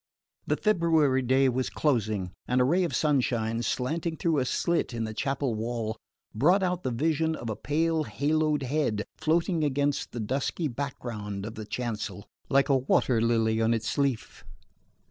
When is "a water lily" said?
12.67-13.61